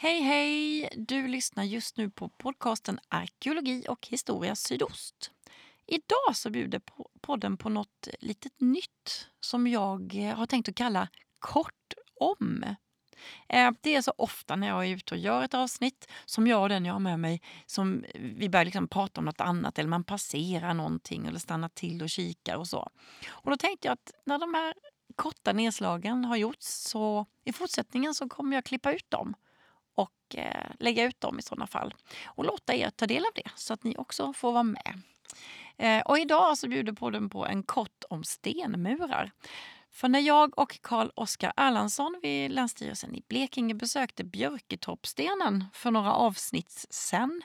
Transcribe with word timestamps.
Hej 0.00 0.20
hej! 0.20 0.88
Du 0.96 1.28
lyssnar 1.28 1.64
just 1.64 1.96
nu 1.96 2.10
på 2.10 2.28
podcasten 2.28 3.00
Arkeologi 3.08 3.84
och 3.88 4.06
historia 4.06 4.56
sydost. 4.56 5.30
Idag 5.86 6.36
så 6.36 6.50
bjuder 6.50 6.80
podden 7.20 7.56
på 7.56 7.68
något 7.68 8.08
litet 8.20 8.60
nytt 8.60 9.28
som 9.40 9.66
jag 9.66 10.14
eh, 10.14 10.36
har 10.36 10.46
tänkt 10.46 10.68
att 10.68 10.74
kalla 10.74 11.08
Kort 11.38 11.94
om. 12.20 12.64
Eh, 13.48 13.70
det 13.80 13.94
är 13.94 14.02
så 14.02 14.12
ofta 14.18 14.56
när 14.56 14.68
jag 14.68 14.86
är 14.86 14.96
ute 14.96 15.14
och 15.14 15.20
gör 15.20 15.42
ett 15.42 15.54
avsnitt 15.54 16.08
som 16.24 16.46
jag 16.46 16.62
och 16.62 16.68
den 16.68 16.84
jag 16.84 16.92
har 16.92 17.00
med 17.00 17.20
mig 17.20 17.42
som 17.66 18.04
vi 18.14 18.48
börjar 18.48 18.64
liksom 18.64 18.88
prata 18.88 19.20
om 19.20 19.24
något 19.24 19.40
annat 19.40 19.78
eller 19.78 19.88
man 19.88 20.04
passerar 20.04 20.74
någonting 20.74 21.26
eller 21.26 21.38
stannar 21.38 21.68
till 21.68 22.02
och 22.02 22.10
kikar 22.10 22.56
och 22.56 22.68
så. 22.68 22.90
Och 23.28 23.50
då 23.50 23.56
tänkte 23.56 23.88
jag 23.88 23.92
att 23.92 24.12
när 24.26 24.38
de 24.38 24.54
här 24.54 24.74
korta 25.16 25.52
nedslagen 25.52 26.24
har 26.24 26.36
gjorts 26.36 26.66
så 26.66 27.26
i 27.44 27.52
fortsättningen 27.52 28.14
så 28.14 28.28
kommer 28.28 28.56
jag 28.56 28.64
klippa 28.64 28.92
ut 28.92 29.10
dem 29.10 29.34
och 29.98 30.36
eh, 30.36 30.70
lägga 30.78 31.04
ut 31.04 31.20
dem 31.20 31.38
i 31.38 31.42
sådana 31.42 31.66
fall 31.66 31.94
och 32.26 32.44
låta 32.44 32.74
er 32.74 32.90
ta 32.90 33.06
del 33.06 33.24
av 33.24 33.32
det 33.34 33.50
så 33.54 33.74
att 33.74 33.84
ni 33.84 33.94
också 33.96 34.32
får 34.32 34.52
vara 34.52 34.62
med. 34.62 35.02
Eh, 35.76 36.00
och 36.00 36.18
idag 36.18 36.58
så 36.58 36.68
bjuder 36.68 36.92
podden 36.92 37.30
på 37.30 37.46
en 37.46 37.62
kort 37.62 38.04
om 38.10 38.24
stenmurar. 38.24 39.32
För 39.90 40.08
när 40.08 40.20
jag 40.20 40.58
och 40.58 40.80
Karl 40.82 41.10
Oskar 41.14 41.52
Erlandsson 41.56 42.18
vid 42.22 42.50
Länsstyrelsen 42.50 43.14
i 43.14 43.22
Blekinge 43.28 43.74
besökte 43.74 44.24
Björketorpsstenen 44.24 45.64
för 45.72 45.90
några 45.90 46.12
avsnitt 46.12 46.86
sen, 46.90 47.42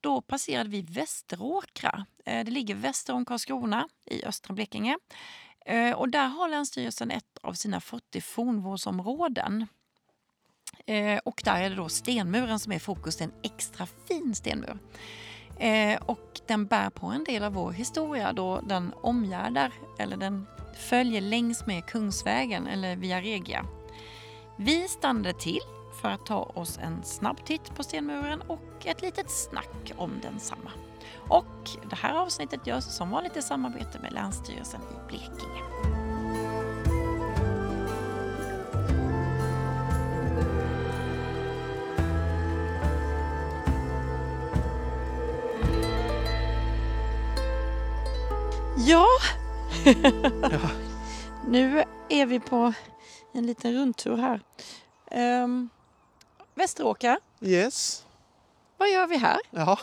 då 0.00 0.20
passerade 0.20 0.70
vi 0.70 0.82
Västeråkra. 0.82 2.06
Eh, 2.24 2.44
det 2.44 2.50
ligger 2.50 2.74
väster 2.74 3.12
om 3.12 3.24
Karlskrona 3.24 3.88
i 4.04 4.24
östra 4.24 4.54
Blekinge. 4.54 4.98
Eh, 5.66 5.92
och 5.92 6.08
där 6.08 6.26
har 6.26 6.48
Länsstyrelsen 6.48 7.10
ett 7.10 7.38
av 7.42 7.52
sina 7.52 7.80
40 7.80 8.20
fornvårdsområden. 8.20 9.66
Eh, 10.86 11.18
och 11.24 11.42
där 11.44 11.62
är 11.62 11.70
det 11.70 11.76
då 11.76 11.88
stenmuren 11.88 12.58
som 12.58 12.72
är 12.72 12.78
fokus, 12.78 13.20
en 13.20 13.32
extra 13.42 13.86
fin 14.08 14.34
stenmur. 14.34 14.78
Eh, 15.58 16.02
och 16.02 16.40
den 16.46 16.66
bär 16.66 16.90
på 16.90 17.06
en 17.06 17.24
del 17.24 17.44
av 17.44 17.52
vår 17.52 17.72
historia 17.72 18.32
då 18.32 18.60
den 18.60 18.92
omgärdar, 19.02 19.72
eller 19.98 20.16
den 20.16 20.46
följer 20.74 21.20
längs 21.20 21.66
med 21.66 21.86
Kungsvägen 21.86 22.66
eller 22.66 22.96
Via 22.96 23.20
Regia. 23.20 23.66
Vi 24.56 24.88
stannade 24.88 25.32
till 25.32 25.60
för 26.00 26.08
att 26.08 26.26
ta 26.26 26.42
oss 26.42 26.78
en 26.82 27.04
snabb 27.04 27.44
titt 27.44 27.74
på 27.74 27.82
stenmuren 27.82 28.40
och 28.40 28.86
ett 28.86 29.02
litet 29.02 29.30
snack 29.30 29.92
om 29.96 30.10
densamma. 30.22 30.70
Och 31.28 31.70
det 31.90 31.96
här 31.96 32.14
avsnittet 32.14 32.66
görs 32.66 32.84
som 32.84 33.10
vanligt 33.10 33.36
i 33.36 33.42
samarbete 33.42 33.98
med 34.02 34.12
Länsstyrelsen 34.12 34.80
i 34.80 35.08
Blekinge. 35.08 36.01
Ja, 48.76 49.06
ja. 50.50 50.70
nu 51.46 51.84
är 52.08 52.26
vi 52.26 52.40
på 52.40 52.72
en 53.34 53.46
liten 53.46 53.74
rundtur 53.74 54.16
här. 54.16 54.40
Um, 55.44 55.68
Västeråker. 56.54 57.18
Yes. 57.40 58.04
Vad 58.76 58.90
gör 58.90 59.06
vi 59.06 59.16
här? 59.16 59.38
Ja, 59.50 59.78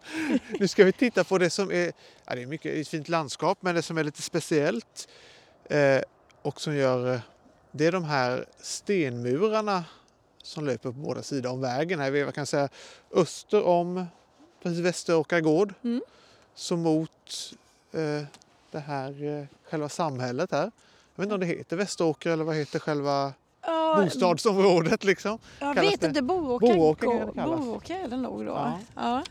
nu 0.58 0.68
ska 0.68 0.84
vi 0.84 0.92
titta 0.92 1.24
på 1.24 1.38
det 1.38 1.50
som 1.50 1.70
är, 1.70 1.92
ja, 2.24 2.34
det 2.34 2.42
är 2.42 2.46
mycket 2.46 2.74
ett 2.74 2.88
fint 2.88 3.08
landskap, 3.08 3.58
men 3.60 3.74
det 3.74 3.82
som 3.82 3.98
är 3.98 4.04
lite 4.04 4.22
speciellt 4.22 5.08
eh, 5.64 6.00
och 6.42 6.60
som 6.60 6.76
gör, 6.76 7.14
eh, 7.14 7.20
det 7.72 7.86
är 7.86 7.92
de 7.92 8.04
här 8.04 8.46
stenmurarna 8.60 9.84
som 10.42 10.66
löper 10.66 10.92
på 10.92 10.92
båda 10.92 11.22
sidor 11.22 11.52
om 11.52 11.60
vägen. 11.60 12.00
Här, 12.00 12.10
vi 12.10 12.32
kan 12.32 12.46
säga 12.46 12.68
öster 13.14 13.62
om 13.62 14.06
precis 14.62 14.78
Västeråkra 14.78 15.40
gård, 15.40 15.74
mm. 15.84 16.02
så 16.54 16.76
mot 16.76 17.52
det 18.70 18.78
här 18.78 19.24
eh, 19.24 19.46
själva 19.70 19.88
samhället 19.88 20.52
här. 20.52 20.70
Jag 21.14 21.22
vet 21.22 21.22
inte 21.22 21.34
om 21.34 21.40
det 21.40 21.46
heter 21.46 21.76
Västeråker 21.76 22.30
eller 22.30 22.44
vad 22.44 22.56
heter 22.56 22.78
själva 22.78 23.32
bostadsområdet 23.96 25.04
liksom. 25.04 25.38
Jag 25.58 25.74
vet 25.74 26.02
inte, 26.02 26.22
Boråker, 26.22 26.66
Boråker, 26.66 27.32
Boråker 27.46 28.04
är 28.04 28.08
det 28.08 28.16
nog 28.16 28.46
då. 28.46 28.52
Ja. 28.52 28.78
Ja. 28.94 29.24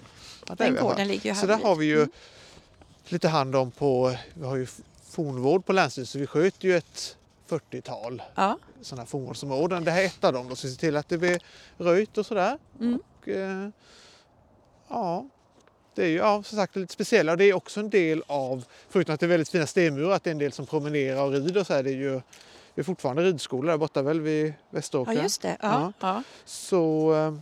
Ja, 0.48 0.56
den 0.56 0.76
gården 0.76 1.08
ligger 1.08 1.34
här. 1.34 1.42
Så 1.42 1.48
där 1.48 1.58
har 1.58 1.76
vi 1.76 1.86
ju 1.86 1.98
mm. 1.98 2.12
lite 3.08 3.28
hand 3.30 3.56
om 3.56 3.72
på, 3.72 4.16
vi 4.34 4.46
har 4.46 4.56
ju 4.56 4.68
fornvård 5.04 5.66
på 5.66 5.74
Länsstyrelsen, 5.74 6.22
vi 6.22 6.28
sköter 6.28 6.68
ju 6.68 6.78
ett 6.78 7.18
40-tal 7.50 8.22
ja. 8.36 8.58
sådana 8.82 9.02
här 9.02 9.08
fornvårdsområden. 9.08 9.84
Det 9.84 9.92
här 9.92 10.02
är 10.02 10.06
ett 10.06 10.24
av 10.24 10.34
dem, 10.34 10.50
då, 10.50 10.56
så 10.56 10.68
vi 10.68 10.74
ser 10.74 10.80
till 10.80 10.98
att 10.98 11.10
det 11.10 11.18
blir 11.18 11.40
röjt 11.78 12.18
och 12.18 12.26
sådär. 12.26 12.58
Mm. 12.80 13.00
Och, 13.00 13.28
eh, 13.28 13.70
ja, 14.88 15.26
det 15.98 16.06
är 16.06 16.10
ju 16.10 16.16
ja, 16.16 16.44
som 16.44 16.58
sagt 16.58 16.76
lite 16.76 16.94
speciella 16.94 17.32
och 17.32 17.38
det 17.38 17.46
är 17.46 17.54
också 17.54 17.80
en 17.80 17.90
del 17.90 18.24
av, 18.28 18.66
förutom 18.90 19.14
att 19.14 19.20
det 19.20 19.26
är 19.26 19.28
väldigt 19.28 19.50
fina 19.50 19.68
stenmurar, 19.68 20.12
att 20.12 20.24
det 20.24 20.30
är 20.30 20.32
en 20.32 20.38
del 20.38 20.52
som 20.52 20.66
promenerar 20.66 21.24
och 21.24 21.32
rider 21.32 21.64
så 21.64 21.74
här, 21.74 21.84
det 21.84 21.90
är 21.90 21.96
ju 21.96 22.22
det 22.78 22.82
är 22.82 22.84
fortfarande 22.84 23.24
ridskola 23.24 23.72
där 23.72 23.78
borta 23.78 24.02
väl 24.02 24.22
vid 24.22 24.54
Västeråker. 24.70 25.14
Ja, 25.14 25.22
just 25.22 25.42
det. 25.42 25.58
Ja, 25.62 25.94
ja. 26.00 26.24
Så 26.46 27.14
eh, 27.14 27.34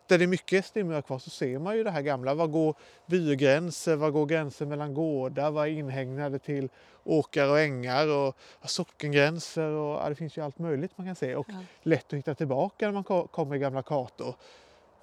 där 0.06 0.18
det 0.18 0.24
är 0.24 0.28
mycket 0.28 0.66
stenmurar 0.66 1.02
kvar 1.02 1.18
så 1.18 1.30
ser 1.30 1.58
man 1.58 1.76
ju 1.76 1.84
det 1.84 1.90
här 1.90 2.02
gamla. 2.02 2.34
Var 2.34 2.46
går 2.46 2.74
bygränser? 3.06 3.96
Var 3.96 4.10
går 4.10 4.26
gränser 4.26 4.66
mellan 4.66 4.94
gårdar? 4.94 5.50
Vad 5.50 5.66
är 5.66 5.70
inhägnade 5.70 6.38
till 6.38 6.68
åkar 7.04 7.48
och 7.48 7.60
ängar? 7.60 8.08
Och 8.08 8.36
sockengränser? 8.64 9.68
Och, 9.68 10.02
ja, 10.02 10.08
det 10.08 10.14
finns 10.14 10.36
ju 10.36 10.44
allt 10.44 10.58
möjligt 10.58 10.98
man 10.98 11.06
kan 11.06 11.16
se 11.16 11.36
och 11.36 11.46
ja. 11.48 11.54
lätt 11.82 12.06
att 12.06 12.18
hitta 12.18 12.34
tillbaka 12.34 12.86
när 12.86 12.92
man 12.92 13.28
kommer 13.28 13.56
i 13.56 13.58
gamla 13.58 13.82
kartor. 13.82 14.34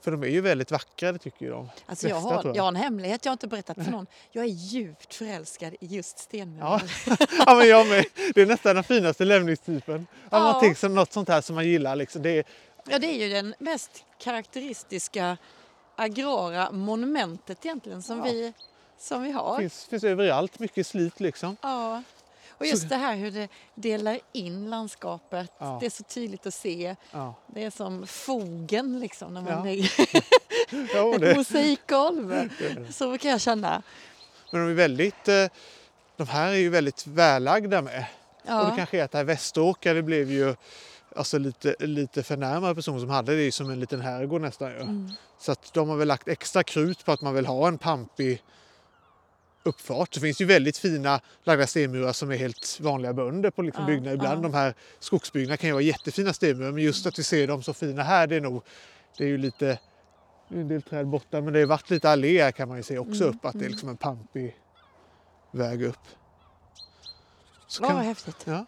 För 0.02 0.12
de 0.12 0.24
är 0.24 0.28
ju 0.28 0.42
väldigt 0.42 0.72
vackra, 0.72 1.12
det 1.12 1.18
tycker 1.18 1.46
ju 1.46 1.52
de 1.52 1.70
alltså 1.86 2.10
jag, 2.10 2.16
har, 2.16 2.44
jag. 2.46 2.56
jag 2.56 2.64
har 2.64 2.68
en 2.68 2.76
hemlighet 2.76 3.26
jag 3.26 3.30
har 3.30 3.34
inte 3.34 3.48
berättat 3.48 3.78
för 3.84 3.92
någon. 3.92 4.08
Jag 4.32 4.44
är 4.46 4.50
djupt 4.50 5.14
förälskad 5.14 5.74
i 5.80 5.86
just 5.86 6.20
stenmurar. 6.20 6.84
Ja. 7.08 7.18
ja, 7.46 7.56
men 7.56 7.68
jag 7.68 7.88
med. 7.88 8.06
Det 8.36 8.42
är 8.42 8.46
nästan 8.46 8.76
den 8.76 8.84
finaste 8.84 9.26
lämningstypen. 9.26 10.08
Ja. 10.30 10.40
Någonting 10.40 10.76
som, 10.76 10.96
något 10.96 11.14
sånt 11.14 11.30
här 11.30 11.42
som 11.42 11.56
man 11.56 11.66
gillar. 11.66 11.96
Liksom. 11.96 12.22
Det 12.22 12.30
är... 12.30 12.44
Ja, 12.90 13.00
det 13.00 13.08
är 13.08 13.28
ju 13.28 13.30
den 13.34 13.56
mest 13.60 14.04
karaktäristiska 14.20 15.38
agrara 15.96 16.72
monumentet 16.72 17.66
egentligen 17.66 18.04
som, 18.04 18.18
ja. 18.18 18.24
vi, 18.24 18.54
som 19.00 19.24
vi 19.24 19.32
har. 19.32 19.56
Det 19.56 19.62
finns, 19.62 19.86
finns 19.86 20.04
överallt, 20.04 20.60
mycket 20.60 20.88
slit 20.88 21.20
liksom. 21.20 21.58
Ja. 21.62 22.04
Och 22.50 22.66
just 22.66 22.90
det 22.90 22.96
här 22.96 23.16
hur 23.16 23.32
det 23.32 23.48
delar 23.76 24.20
in 24.32 24.70
landskapet. 24.70 25.52
Ja. 25.58 25.78
Det 25.80 25.86
är 25.86 25.90
så 25.90 26.04
tydligt 26.04 26.46
att 26.46 26.54
se. 26.54 26.96
Ja. 27.12 27.34
Det 27.48 27.64
är 27.64 27.70
som 27.70 28.08
fogen 28.08 29.00
liksom 29.00 29.34
när 29.34 29.42
man 29.42 29.52
Ja. 29.54 29.64
lägger 29.64 29.92
Ja, 30.96 31.16
ett 31.30 31.38
mosaikgolv. 31.38 32.50
Så 32.92 33.18
kan 33.18 33.32
jag 33.32 33.42
känna. 33.42 33.82
men 34.52 34.62
de 34.62 34.70
är 34.72 34.76
väldigt... 34.76 35.28
eh, 35.28 35.46
De 36.18 36.28
här 36.28 36.48
är 36.52 36.56
ju 36.56 36.70
väldigt 36.70 37.08
vällagda 37.08 37.82
med. 37.82 38.06
Och 38.42 38.48
det 38.48 38.52
Ja. 38.52 38.74
kanske 38.76 39.00
är 39.00 39.04
att 39.04 39.12
det 39.12 39.18
här 39.18 39.26
Västeråker 39.26 39.96
det 39.96 40.02
blev 40.04 40.32
ju 40.32 40.56
alltså 41.16 41.38
lite, 41.38 41.76
lite 41.80 42.24
för 42.24 42.38
närmare 42.38 42.76
person 42.76 43.00
som 43.00 43.10
hade 43.10 43.36
det 43.36 43.52
som 43.52 43.70
en 43.70 43.80
liten 43.80 44.02
herrgård 44.02 44.42
nästan 44.42 44.72
ju. 44.72 44.78
Mm. 44.78 45.12
Så 45.40 45.52
att 45.52 45.74
de 45.74 45.90
har 45.90 45.98
väl 45.98 46.08
lagt 46.08 46.28
extra 46.28 46.64
krut 46.64 47.06
på 47.06 47.12
att 47.12 47.22
man 47.22 47.34
vill 47.34 47.46
ha 47.46 47.68
en 47.68 47.78
pampig 47.78 48.44
uppfart. 49.64 50.12
Det 50.14 50.20
finns 50.20 50.42
ju 50.42 50.46
väldigt 50.46 50.78
fina 50.78 51.22
lagda 51.44 51.68
stenmurar 51.68 52.14
som 52.14 52.32
är 52.32 52.36
helt 52.38 52.80
vanliga 52.82 53.14
bönder 53.14 53.50
på 53.52 53.62
liksom 53.62 53.84
Ja, 53.84 53.88
byggnader. 53.88 54.14
Ibland 54.16 54.38
ja. 54.46 54.50
de 54.50 54.54
här 54.54 54.74
skogsbyggnaderna 55.00 55.58
kan 55.58 55.68
ju 55.68 55.74
vara 55.74 55.84
jättefina 55.84 56.34
stenmurar 56.34 56.72
men 56.72 56.84
just 56.84 57.06
att 57.06 57.20
vi 57.20 57.24
ser 57.24 57.48
dem 57.48 57.64
så 57.64 57.74
fina 57.74 58.04
här 58.04 58.28
det 58.28 58.36
är 58.36 58.42
nog 58.42 58.64
det 59.18 59.24
är 59.24 59.28
ju 59.28 59.38
lite 59.38 59.80
det 60.50 60.56
är 60.56 60.62
en 60.62 60.68
del 60.68 60.82
träd 60.82 61.08
borta 61.08 61.42
men 61.42 61.54
det 61.54 61.60
har 61.60 61.66
varit 61.66 61.90
lite 61.90 62.10
allé 62.10 62.44
här 62.44 62.52
kan 62.52 62.68
man 62.68 62.78
ju 62.78 62.84
se 62.84 62.98
också 62.98 63.24
Mm, 63.24 63.36
upp 63.36 63.46
att 63.46 63.60
det 63.60 63.66
är 63.66 63.70
liksom 63.70 63.90
en 63.90 63.98
pampig 63.98 64.56
väg 65.52 65.84
upp. 65.84 66.08
Så 67.68 67.82
Vad 67.84 67.92
kan, 67.92 68.06
häftigt. 68.06 68.38
ja, 68.46 68.66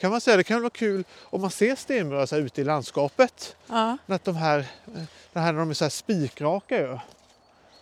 kan 0.00 0.10
man 0.10 0.20
säga 0.20 0.36
det 0.36 0.44
kan 0.44 0.60
vara 0.60 0.70
kul 0.70 1.04
om 1.22 1.40
man 1.40 1.50
ser 1.50 1.76
här 2.36 2.38
ute 2.40 2.60
i 2.60 2.64
landskapet 2.64 3.56
Ja. 3.68 3.96
att 4.06 4.24
de 4.24 4.36
här, 4.36 4.58
eh, 4.58 5.02
det 5.32 5.40
här 5.40 5.52
när 5.52 5.60
de 5.60 5.70
är 5.70 5.74
så 5.74 5.84
här 5.84 5.90
spikraka 5.90 6.78
ju. 6.78 6.98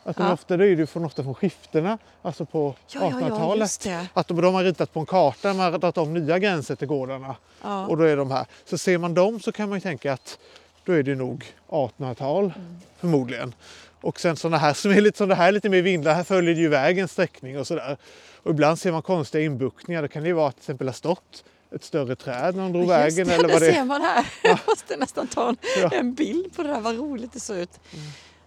Att 0.04 0.16
de 0.16 0.26
Ja. 0.26 0.32
ofta, 0.32 0.56
det 0.56 0.64
är 0.64 0.68
ju 0.68 0.86
från, 0.86 1.04
ofta 1.04 1.22
från 1.22 1.34
skiftena, 1.34 1.98
alltså 2.22 2.44
på 2.44 2.74
Ja, 2.88 3.00
ja, 3.00 3.06
ja, 3.10 3.16
1800-talet. 3.28 3.60
just 3.60 3.82
det. 3.84 4.06
att 4.14 4.28
de, 4.28 4.40
de 4.40 4.54
har 4.54 4.64
ritat 4.64 4.92
på 4.92 5.00
en 5.00 5.06
karta, 5.06 5.54
man 5.54 5.72
har 5.72 5.78
dragit 5.78 5.98
om 5.98 6.14
nya 6.14 6.38
gränser 6.38 6.74
till 6.74 6.88
gårdarna 6.88 7.36
Ja. 7.62 7.86
och 7.86 7.96
då 7.96 8.04
är 8.04 8.16
de 8.16 8.30
här. 8.30 8.46
Så 8.64 8.78
ser 8.78 8.98
man 8.98 9.14
dem 9.14 9.40
så 9.40 9.52
kan 9.52 9.68
man 9.68 9.76
ju 9.78 9.80
tänka 9.80 10.12
att 10.12 10.38
då 10.84 10.92
är 10.92 11.02
det 11.02 11.14
nog 11.14 11.44
1800-tal 11.68 12.44
Mm. 12.44 12.76
förmodligen. 13.00 13.54
Och 14.00 14.20
sen 14.20 14.36
sådana 14.36 14.58
här 14.58 14.74
som 14.74 14.90
är 14.90 15.00
lite 15.00 15.26
det 15.26 15.34
här 15.34 15.52
lite 15.52 15.68
mer 15.68 15.82
vindlar, 15.82 16.14
här 16.14 16.24
följer 16.24 16.54
det 16.54 16.60
ju 16.60 16.68
vägens 16.68 17.12
sträckning 17.12 17.58
och 17.58 17.66
sådär. 17.66 17.96
Och 18.42 18.50
ibland 18.50 18.78
ser 18.78 18.92
man 18.92 19.02
konstiga 19.02 19.44
inbuktningar, 19.44 20.02
då 20.02 20.08
kan 20.08 20.22
det 20.22 20.28
ju 20.28 20.32
vara 20.34 20.48
att 20.48 20.54
till 20.54 20.60
exempel 20.62 20.88
ha 20.88 20.92
stått 20.92 21.44
ett 21.74 21.84
större 21.84 22.16
träd 22.16 22.56
när 22.56 22.62
de 22.62 22.72
drog 22.72 22.82
Just 22.82 22.92
vägen 22.92 23.26
det, 23.28 23.34
eller 23.34 23.48
det 23.48 23.52
vad 23.54 23.62
det 23.62 23.72
ser 23.72 23.84
man 23.84 24.02
här. 24.02 24.26
Jag 24.42 24.58
måste 24.68 24.96
nästan 24.96 25.26
ta 25.26 25.48
en, 25.48 25.56
Ja. 25.82 25.90
en 25.92 26.14
bild 26.14 26.56
på 26.56 26.62
det 26.62 26.68
här, 26.68 26.80
vad 26.80 26.96
roligt 26.96 27.32
det 27.32 27.40
ser 27.40 27.56
ut. 27.56 27.80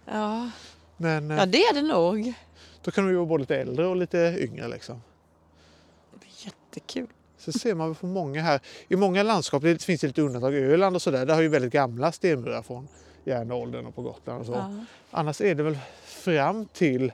Ja. 0.05 0.49
Men 0.97 1.31
eh, 1.31 1.37
ja, 1.37 1.45
det 1.45 1.63
är 1.63 1.73
det 1.73 1.81
nog. 1.81 2.33
då 2.81 2.91
kan 2.91 3.03
de 3.05 3.09
ju 3.11 3.15
vara 3.17 3.25
både 3.25 3.41
lite 3.41 3.55
äldre 3.57 3.87
och 3.87 3.95
lite 3.95 4.35
yngre 4.39 4.67
liksom. 4.67 5.01
Jättekul. 6.45 7.07
Så 7.37 7.51
ser 7.51 7.75
man 7.75 7.95
på 7.95 8.05
många 8.05 8.41
här. 8.41 8.59
I 8.87 8.95
många 8.95 9.23
landskap, 9.23 9.63
det 9.63 9.83
finns 9.83 10.01
det 10.01 10.07
lite 10.07 10.21
undantag, 10.21 10.53
Öland 10.55 10.95
och 10.95 11.01
sådär, 11.01 11.25
där 11.25 11.33
har 11.35 11.41
ju 11.41 11.47
väldigt 11.47 11.73
gamla 11.73 12.11
stenmurar 12.11 12.61
från 12.61 12.87
järnåldern 13.23 13.85
och 13.85 13.95
på 13.95 14.01
Gotland 14.01 14.39
och 14.39 14.45
så. 14.45 14.51
Ja. 14.53 14.85
Annars 15.11 15.41
är 15.41 15.55
det 15.55 15.63
väl 15.63 15.77
fram 16.05 16.65
till, 16.65 17.11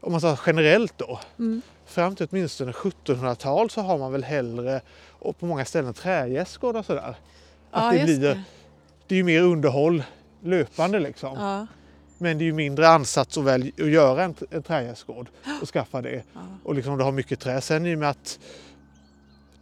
om 0.00 0.12
man 0.12 0.20
tar 0.20 0.40
generellt 0.46 0.98
då, 0.98 1.20
Mm. 1.38 1.62
Fram 1.90 2.16
till 2.16 2.26
åtminstone 2.30 2.72
1700-tal 2.72 3.70
så 3.70 3.80
har 3.80 3.98
man 3.98 4.12
väl 4.12 4.24
hellre, 4.24 4.80
och 5.10 5.38
på 5.38 5.46
många 5.46 5.64
ställen 5.64 5.94
trädgästgårdar 5.94 6.80
och 6.80 6.86
sådär. 6.86 7.14
Att 7.70 7.94
Ja, 7.94 7.98
det, 7.98 8.04
blir, 8.04 8.20
det. 8.20 8.42
det 9.06 9.14
är 9.14 9.16
ju 9.16 9.24
mer 9.24 9.42
underhåll 9.42 10.02
löpande 10.42 11.00
liksom. 11.00 11.36
Ja. 11.38 11.66
Men 12.18 12.38
det 12.38 12.44
är 12.44 12.46
ju 12.46 12.52
mindre 12.52 12.88
ansats 12.88 13.38
att, 13.38 13.44
väl, 13.44 13.72
att 13.78 13.90
göra 13.90 14.24
en, 14.24 14.34
en 14.50 14.62
trädgästgård 14.62 15.28
och 15.62 15.68
skaffa 15.68 16.02
det. 16.02 16.22
Ja. 16.32 16.40
Och 16.64 16.74
liksom 16.74 16.98
du 16.98 17.04
har 17.04 17.12
mycket 17.12 17.40
trä. 17.40 17.60
Sen 17.60 17.86
i 17.86 17.94
och 17.94 17.98
med 17.98 18.10
att 18.10 18.38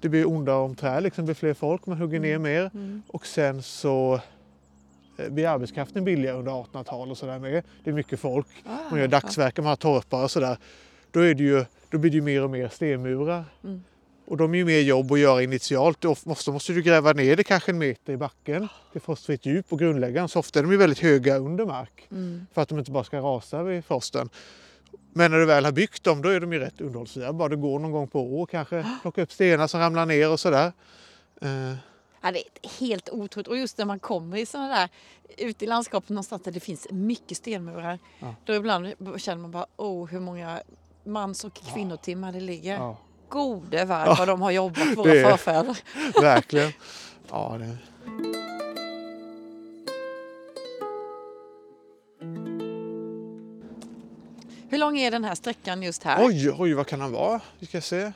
det 0.00 0.08
blir 0.08 0.28
ondare 0.28 0.56
om 0.56 0.74
trä, 0.74 1.00
liksom 1.00 1.24
blir 1.24 1.34
fler 1.34 1.54
folk, 1.54 1.86
man 1.86 1.98
hugger 1.98 2.20
ner 2.20 2.38
mer. 2.38 2.70
Mm. 2.74 3.02
Och 3.08 3.26
sen 3.26 3.62
så 3.62 4.20
eh, 5.18 5.28
blir 5.28 5.48
arbetskraften 5.48 6.04
billigare 6.04 6.36
under 6.36 6.52
1800-talet 6.52 7.10
och 7.10 7.18
sådär 7.18 7.38
med. 7.38 7.62
Det 7.84 7.90
är 7.90 7.94
mycket 7.94 8.20
folk. 8.20 8.46
Ah, 8.66 8.90
Man 8.90 9.00
gör 9.00 9.08
dagsverken, 9.08 9.64
man 9.64 9.68
har 9.70 9.76
torpare 9.76 10.24
och 10.24 10.30
sådär. 10.30 10.56
Då, 11.10 11.20
är 11.20 11.34
det 11.34 11.42
ju, 11.42 11.64
då 11.90 11.98
blir 11.98 12.10
det 12.10 12.16
ju 12.16 12.22
mer 12.22 12.42
och 12.44 12.50
mer 12.50 12.68
stenmurar. 12.68 13.44
Mm. 13.64 13.84
Och 14.28 14.36
de 14.36 14.54
är 14.54 14.58
ju 14.58 14.64
mer 14.64 14.80
jobb 14.80 15.12
att 15.12 15.18
göra 15.18 15.42
initialt. 15.42 16.00
Då 16.00 16.16
måste, 16.24 16.50
måste 16.50 16.72
du 16.72 16.82
gräva 16.82 17.12
ner 17.12 17.36
det 17.36 17.44
kanske 17.44 17.72
en 17.72 17.78
meter 17.78 18.12
i 18.12 18.16
backen 18.16 18.68
till 18.92 19.00
frostfritt 19.00 19.46
djup 19.46 19.66
och 19.72 19.78
grundlägga 19.78 20.20
den. 20.20 20.28
Så 20.28 20.38
ofta 20.38 20.58
är 20.58 20.62
de 20.62 20.72
ju 20.72 20.78
väldigt 20.78 20.98
höga 20.98 21.36
under 21.36 21.66
mark 21.66 22.06
Mm. 22.10 22.46
för 22.54 22.62
att 22.62 22.68
de 22.68 22.78
inte 22.78 22.90
bara 22.90 23.04
ska 23.04 23.18
rasa 23.20 23.62
vid 23.62 23.84
frosten. 23.84 24.28
Men 25.12 25.30
när 25.30 25.38
du 25.38 25.46
väl 25.46 25.64
har 25.64 25.72
byggt 25.72 26.04
dem 26.04 26.22
då 26.22 26.28
är 26.28 26.40
de 26.40 26.52
ju 26.52 26.58
rätt 26.58 26.80
underhållsfria. 26.80 27.32
Bara 27.32 27.48
du 27.48 27.56
går 27.56 27.78
någon 27.78 27.92
gång 27.92 28.08
på 28.08 28.20
år 28.40 28.46
kanske 28.46 28.84
plocka 29.02 29.22
upp 29.22 29.32
stenar 29.32 29.66
som 29.66 29.80
ramlar 29.80 30.06
ner 30.06 30.30
och 30.30 30.40
sådär. 30.40 30.72
Eh, 31.42 31.74
Ja, 32.22 32.32
det 32.32 32.38
är 32.38 32.68
helt 32.80 33.08
otroligt. 33.10 33.48
Och 33.48 33.56
just 33.56 33.78
när 33.78 33.84
man 33.84 33.98
kommer 33.98 34.36
i 34.36 34.46
sådana 34.46 34.68
där, 34.74 34.88
ute 35.38 35.64
i 35.64 35.68
landskapet 35.68 36.08
någonstans 36.10 36.42
där 36.42 36.52
det 36.52 36.60
finns 36.60 36.86
mycket 36.90 37.36
stenmurar. 37.36 37.98
Ja. 38.18 38.34
Då 38.44 38.54
ibland 38.54 38.86
känner 39.16 39.42
man 39.42 39.50
bara, 39.50 39.66
oh 39.76 40.06
hur 40.08 40.20
många 40.20 40.60
mans 41.06 41.44
och 41.44 41.54
kvinnotimmar 41.54 42.32
det 42.32 42.40
ligger. 42.40 42.74
ja, 42.74 42.96
Gode 43.28 43.84
värld 43.84 44.08
vad 44.18 44.28
de 44.28 44.42
har 44.42 44.50
jobbat, 44.50 44.96
våra 44.96 45.12
det 45.12 45.20
är- 45.20 45.30
förfäder. 45.30 45.78
verkligen. 46.22 46.72
Ja, 47.30 47.56
det, 47.58 47.76
Hur 54.68 54.78
lång 54.78 54.98
är 54.98 55.10
den 55.10 55.24
här 55.24 55.34
sträckan 55.34 55.82
just 55.82 56.02
här? 56.02 56.26
oj, 56.26 56.50
oj, 56.58 56.74
vad 56.74 56.86
kan 56.86 57.00
han 57.00 57.12
vara? 57.12 57.40
Vi 57.58 57.66
ska 57.66 57.80
se. 57.80 58.12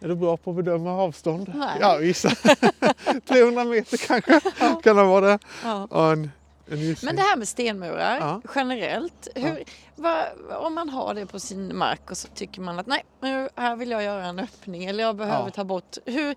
Är 0.00 0.08
du 0.08 0.14
bra 0.14 0.36
på 0.36 0.50
att 0.50 0.56
bedöma 0.56 0.90
avstånd? 0.92 1.52
Nej. 1.54 1.76
Ja, 1.80 1.96
vissa. 2.00 2.30
300 3.28 3.64
meter 3.64 3.96
kanske 3.96 4.40
kan 4.82 4.96
han 4.96 5.08
vara 5.08 5.26
det. 5.26 5.38
Ja. 5.64 5.88
Ja, 5.90 6.12
en. 6.12 6.30
Men 6.66 7.16
det 7.16 7.22
här 7.22 7.36
med 7.36 7.48
stenmurar 7.48 8.16
Ja. 8.20 8.40
generellt. 8.54 9.28
Hur, 9.34 9.64
vad, 9.96 10.24
om 10.58 10.74
man 10.74 10.88
har 10.88 11.14
det 11.14 11.26
på 11.26 11.40
sin 11.40 11.76
mark 11.76 12.10
och 12.10 12.16
så 12.16 12.28
tycker 12.28 12.60
man 12.60 12.78
att 12.78 12.86
nej, 12.86 13.04
nu, 13.20 13.48
här 13.56 13.76
vill 13.76 13.90
jag 13.90 14.02
göra 14.02 14.24
en 14.26 14.38
öppning 14.38 14.84
eller 14.84 15.04
jag 15.04 15.16
behöver 15.16 15.44
Ja. 15.44 15.50
ta 15.50 15.64
bort. 15.64 15.96
Hur, 16.04 16.34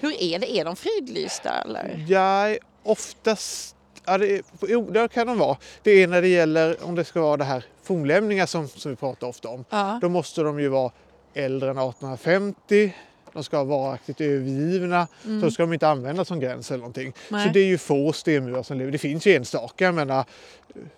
hur 0.00 0.22
är 0.22 0.38
det? 0.38 0.56
Är 0.56 0.64
de 0.64 0.76
fridlysta 0.76 1.50
eller? 1.62 2.04
Ja, 2.08 2.56
oftast... 2.82 3.76
Ja, 4.06 4.18
det, 4.18 4.42
jo, 4.68 4.90
det 4.90 5.08
kan 5.08 5.26
de 5.26 5.38
vara. 5.38 5.56
Det 5.82 5.90
är 5.90 6.06
när 6.08 6.22
det 6.22 6.28
gäller 6.28 6.84
om 6.84 6.94
det 6.94 7.04
ska 7.04 7.20
vara 7.20 7.36
det 7.36 7.44
här 7.44 7.64
fornlämningar 7.82 8.46
som, 8.46 8.68
som 8.68 8.90
vi 8.90 8.96
pratar 8.96 9.26
ofta 9.26 9.48
om. 9.48 9.64
Ja. 9.70 9.98
Då 10.02 10.08
måste 10.08 10.42
de 10.42 10.60
ju 10.60 10.68
vara 10.68 10.92
äldre 11.34 11.70
än 11.70 11.78
1850. 11.78 12.94
De 13.34 13.44
ska 13.44 13.64
vara 13.64 13.78
varaktigt 13.82 14.20
övergivna. 14.20 15.06
Så 15.22 15.28
då 15.28 15.50
ska 15.50 15.62
de 15.62 15.72
inte 15.72 15.88
användas 15.88 16.28
som 16.28 16.40
gräns 16.40 16.70
eller 16.70 16.78
någonting. 16.78 17.12
Nej. 17.28 17.46
Så 17.46 17.52
det 17.52 17.60
är 17.60 17.66
ju 17.66 17.78
få 17.78 18.12
stenmurar 18.12 18.62
som 18.62 18.78
lever. 18.78 18.92
Det 18.92 18.98
finns 18.98 19.26
ju 19.26 19.34
enstaka, 19.36 19.84
jag 19.84 19.94
menar 19.94 20.24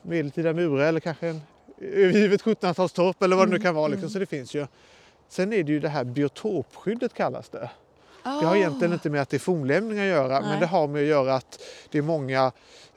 medeltida 0.02 0.52
murar 0.52 0.86
eller 0.86 1.00
kanske 1.00 1.26
en 1.28 1.40
övergivet 1.80 2.42
1700-talstorp 2.42 3.22
eller 3.24 3.36
vad 3.36 3.48
det 3.48 3.52
nu 3.52 3.58
kan 3.60 3.74
vara. 3.74 3.88
Liksom. 3.88 4.10
Så 4.10 4.18
det 4.18 4.26
finns 4.26 4.54
ju. 4.54 4.66
Sen 5.28 5.52
är 5.52 5.62
det 5.62 5.72
ju 5.72 5.80
det 5.80 5.88
här 5.88 6.04
biotopskyddet 6.04 7.14
kallas 7.14 7.48
det. 7.48 7.70
Det 8.22 8.30
har 8.46 8.56
egentligen 8.56 8.92
inte 8.92 9.10
med 9.10 9.22
att 9.22 9.28
det 9.28 9.36
är 9.36 9.38
fornlämningar 9.38 10.02
att 10.04 10.08
göra 10.10 10.40
Nej. 10.40 10.48
men 10.50 10.60
det 10.60 10.66
har 10.66 10.88
med 10.88 11.02
att 11.02 11.08
göra 11.08 11.34
att 11.34 11.60
det 11.90 11.98
är 11.98 12.02
många 12.02 12.52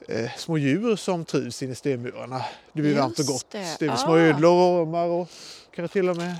eh, 0.08 0.30
små 0.36 0.58
djur 0.58 0.96
som 0.96 1.24
trivs 1.24 1.62
inne 1.62 1.72
i 1.72 1.74
stenmurarna. 1.74 2.44
Det 2.72 2.82
blir 2.82 2.96
varmt 2.98 3.18
och 3.18 3.24
gott. 3.24 3.46
det. 3.50 3.76
Det 3.78 3.86
är 3.86 3.90
Ah. 3.90 3.96
små 3.96 4.16
ödlor 4.16 4.50
och 4.52 4.82
ormar 4.82 5.06
och 5.06 5.28
kanske 5.74 5.92
till 5.92 6.08
och 6.10 6.16
med 6.16 6.34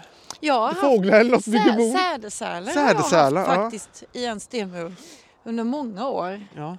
Haft 0.49 0.81
fåglar 0.81 1.21
eller 1.21 1.31
något 1.31 1.45
sä- 1.47 1.77
bo. 1.77 1.93
sädesärlor 1.93 2.71
har 2.75 2.83
jag 2.83 2.95
haft 2.95 3.13
ja. 3.37 3.55
faktiskt 3.63 4.05
i 4.13 4.25
en 4.25 4.41
stenmur 4.41 4.95
under 5.45 5.65
många 5.65 6.09
år. 6.09 6.47
Ja. 6.57 6.77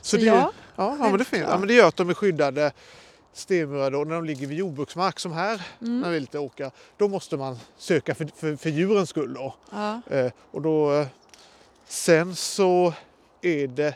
Så 0.00 0.16
det, 0.16 0.22
ja, 0.22 0.52
ja, 0.76 0.96
ja, 1.00 1.08
men 1.08 1.18
det 1.18 1.24
finns. 1.24 1.46
Ja, 1.48 1.58
men 1.58 1.68
det 1.68 1.74
gör 1.74 1.88
att 1.88 1.96
de 1.96 2.10
är 2.10 2.14
skyddade 2.14 2.72
stenmurar 3.32 3.90
då, 3.90 4.04
när 4.04 4.14
de 4.14 4.24
ligger 4.24 4.46
vid 4.46 4.58
jordbruksmark 4.58 5.20
som 5.20 5.32
här, 5.32 5.62
Mm. 5.80 6.00
när 6.00 6.10
vi 6.10 6.20
lite 6.20 6.38
åka, 6.38 6.70
då 6.96 7.08
måste 7.08 7.36
man 7.36 7.58
söka 7.78 8.14
för, 8.14 8.30
för, 8.36 8.56
för 8.56 8.70
djurens 8.70 9.08
skull. 9.10 9.34
Då. 9.34 9.54
Ja. 9.70 10.00
Eh, 10.10 10.32
och 10.50 10.62
då, 10.62 10.92
eh, 10.92 11.06
sen 11.86 12.36
så 12.36 12.94
är 13.42 13.66
det, 13.66 13.94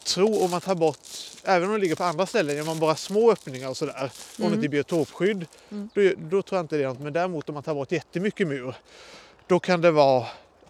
tror 0.00 0.44
om 0.44 0.50
man 0.50 0.60
tar 0.60 0.74
bort, 0.74 0.98
även 1.44 1.68
om 1.68 1.74
det 1.74 1.80
ligger 1.80 1.94
på 1.96 2.04
andra 2.04 2.26
ställen, 2.26 2.56
gör 2.56 2.64
man 2.64 2.78
bara 2.78 2.96
små 2.96 3.32
öppningar 3.32 3.68
och 3.68 3.76
sådär, 3.76 4.10
om 4.38 4.48
det 4.48 4.54
inte 4.54 4.66
är 4.66 4.68
biotopskydd, 4.68 5.46
Mm. 5.70 5.88
då, 5.94 6.00
då 6.18 6.42
tror 6.42 6.58
jag 6.58 6.64
inte 6.64 6.76
det 6.76 6.82
är 6.84 6.88
något. 6.88 7.00
Men 7.00 7.12
däremot 7.12 7.48
om 7.48 7.54
man 7.54 7.62
tar 7.62 7.74
bort 7.74 7.92
jättemycket 7.92 8.46
mur, 8.48 8.74
då 9.46 9.60
kan 9.60 9.80
det 9.80 9.90
vara 9.90 10.26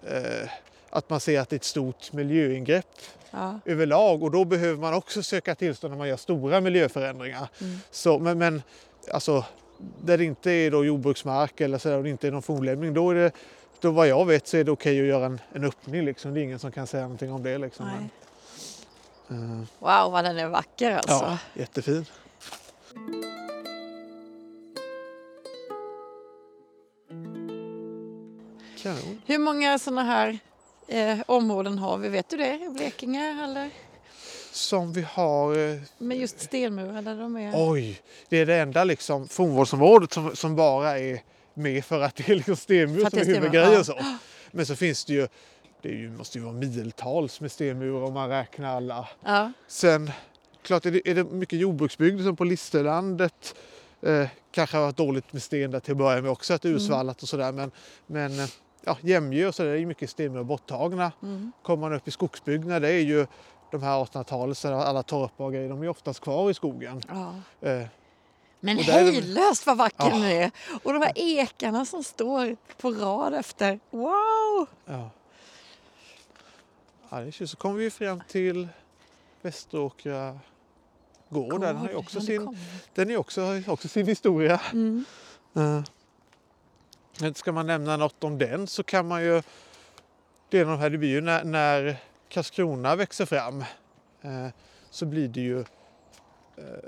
eh, 0.07 0.49
att 0.90 1.11
man 1.11 1.21
ser 1.21 1.40
att 1.40 1.49
det 1.49 1.54
är 1.54 1.59
ett 1.59 1.64
stort 1.64 2.12
miljöingrepp 2.12 2.87
Ja. 3.31 3.61
överlag 3.64 4.23
och 4.23 4.31
då 4.31 4.45
behöver 4.45 4.81
man 4.81 4.95
också 4.95 5.23
söka 5.23 5.54
tillstånd 5.54 5.90
när 5.93 5.99
man 5.99 6.09
gör 6.09 6.16
stora 6.16 6.61
miljöförändringar. 6.61 7.49
Mm. 7.61 7.78
Så, 7.90 8.19
men, 8.19 8.38
men 8.38 8.62
alltså, 9.12 9.45
där 10.04 10.19
det 10.19 10.25
inte 10.25 10.50
är 10.50 10.71
då 10.71 10.85
jordbruksmark 10.85 11.61
eller 11.61 11.78
så 11.78 11.88
där, 11.88 11.97
och 11.97 12.02
det 12.04 12.11
inte 12.11 12.26
är 12.26 12.31
någon 12.31 12.43
fornlämning, 12.43 12.95
då 12.95 13.11
är 13.11 13.14
det 13.14 13.31
då 13.81 13.90
vad 13.90 14.09
jag 14.09 14.25
vet 14.26 14.47
så 14.47 14.57
är 14.57 14.64
det 14.64 14.71
okej 14.71 15.00
att 15.00 15.07
göra 15.07 15.26
en, 15.26 15.40
en 15.52 15.64
öppning. 15.64 16.04
Liksom. 16.04 16.35
Det 16.35 16.40
är 16.40 16.43
ingen 16.43 16.59
som 16.59 16.73
kan 16.73 16.87
säga 16.87 17.02
någonting 17.02 17.33
om 17.33 17.43
det. 17.43 17.59
Liksom. 17.59 17.87
Men, 17.87 18.11
Wow 19.28 20.12
vad 20.12 20.25
den 20.25 20.38
är 20.38 20.49
vacker 20.49 20.90
alltså. 20.97 21.12
ja, 21.12 21.38
jättefin. 21.54 22.07
Kanon. 28.83 29.23
Hur 29.26 29.38
många 29.38 29.78
sådana 29.78 30.02
här 30.02 30.38
eh, 30.88 31.19
områden 31.26 31.78
har 31.78 31.99
vi? 31.99 32.09
Vet 32.09 32.28
du 32.28 32.37
det 32.37 32.54
i 32.54 32.69
Blekinge? 32.69 33.45
Eller? 33.45 33.71
Som 34.52 34.93
vi 34.93 35.02
har... 35.02 35.59
Eh, 35.59 35.81
Med 35.99 36.19
just 36.19 36.40
stenmurar 36.40 37.02
där 37.02 37.16
de 37.16 37.37
är? 37.37 37.52
oj, 37.54 38.00
det 38.28 38.37
är 38.38 38.47
det 38.47 38.57
enda 38.57 38.85
liksom 38.85 39.28
fornvårdsområdet 39.28 40.12
som, 40.12 40.37
som 40.37 40.57
bara 40.57 40.99
är 40.99 41.23
med 41.54 41.85
för 41.85 42.00
att 42.00 42.16
det 42.16 42.28
är 42.28 42.35
liksom 42.35 42.57
stenmur 42.57 43.11
som 43.11 43.19
är 43.19 43.54
ja. 43.54 43.85
Så. 43.85 43.99
Men 44.50 44.66
så 44.66 44.76
finns 44.76 45.04
det 45.04 45.12
ju, 45.12 45.28
det 45.88 45.95
ju, 45.95 46.11
måste 46.11 46.38
ju 46.38 46.45
vara 46.45 46.55
miltals 46.55 47.41
med 47.41 47.53
stenmurar 47.53 48.03
om 48.05 48.14
man 48.14 48.29
räknar 48.29 48.76
alla. 48.76 49.09
Ja. 49.25 49.53
Sen, 49.67 50.11
klart 50.62 50.87
är 50.87 50.91
det, 50.91 51.09
är 51.11 51.14
det 51.14 51.25
mycket 51.25 51.59
jordbruksbygd 51.59 52.25
som 52.25 52.37
på 52.37 52.45
Listerlandet. 52.45 53.55
Eh, 54.03 54.29
kanske 54.50 54.76
har 54.76 54.85
varit 54.85 54.97
dåligt 54.97 55.33
med 55.33 55.43
sten 55.43 55.71
där 55.71 55.81
till 55.81 55.93
att 55.93 55.99
börja 55.99 56.23
med 56.23 56.31
också, 56.31 56.55
att 56.55 56.62
det 56.62 56.69
är 56.69 56.73
ursvallat 56.73 57.23
och 57.23 57.29
sådär. 57.29 57.53
Men, 57.53 57.71
men 58.07 58.41
eh, 58.41 58.47
ja, 58.85 58.97
Jämjö 59.00 59.49
och 59.49 59.55
så 59.55 59.62
där 59.62 59.71
är 59.71 59.76
ju 59.76 59.87
mycket 59.87 60.11
stenmurar 60.11 60.45
borttagna. 60.45 61.12
Mm. 61.23 61.53
Kommer 61.62 61.81
man 61.81 61.93
upp 61.97 62.09
i 62.09 62.11
skogsbygderna, 62.11 62.81
det 62.81 62.88
är 62.93 62.99
ju 63.00 63.26
de 63.71 63.83
här 63.83 64.05
1800-talet, 64.05 64.59
så 64.59 64.75
alla 64.75 65.03
torpar 65.03 65.45
och 65.45 65.53
grejer, 65.53 65.69
de 65.69 65.83
är 65.83 65.88
oftast 65.88 66.21
kvar 66.21 66.50
i 66.50 66.55
skogen. 66.55 67.03
ja. 67.09 67.35
Eh, 67.69 67.83
Men 68.61 68.79
hejdlöst 68.79 69.67
vad 69.67 69.76
vacker 69.76 69.97
Ja. 69.99 70.11
den 70.11 70.25
är! 70.25 70.50
Och 70.83 70.93
de 70.93 71.03
här 71.03 71.12
ekarna 71.14 71.85
som 71.85 72.05
står 72.05 72.57
på 72.81 72.91
rad 72.91 73.35
efter. 73.35 73.81
Wow! 73.91 74.67
Ja. 74.87 75.11
Tjusigt. 77.23 77.50
Så 77.50 77.56
kommer 77.56 77.78
vi 77.78 77.90
fram 77.90 78.21
till 78.28 78.68
Västeråkra 79.42 80.38
gård. 81.28 81.61
där. 81.61 81.66
Den 81.66 81.76
har 81.76 81.88
ju 81.88 81.94
också 81.94 82.21
sin, 82.21 82.56
den 82.94 83.11
är 83.11 83.16
också, 83.16 83.42
har 83.42 83.71
också 83.71 83.88
sin 83.88 84.06
historia. 84.06 84.61
Mm. 84.73 85.04
Uh. 85.56 85.83
Ska 87.35 87.52
man 87.52 87.66
nämna 87.66 87.97
något 87.97 88.25
om 88.25 88.38
den 88.38 88.66
så 88.66 88.83
kan 88.83 89.09
man 89.09 89.23
ju... 89.23 89.42
Det 90.49 90.59
är 90.59 90.64
de 90.64 90.78
här, 90.78 90.90
det 90.90 90.99
blir 90.99 91.09
ju 91.09 91.21
när, 91.21 91.44
när 91.44 91.97
Karlskrona 92.28 92.97
växer 92.97 93.26
fram 93.26 93.64
eh, 94.23 94.49
så 94.90 95.06
blir 95.06 95.28
det 95.28 95.40
ju 95.40 95.64